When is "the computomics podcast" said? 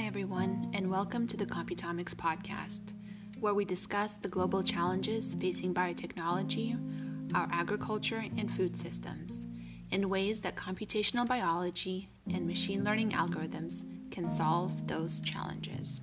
1.36-2.94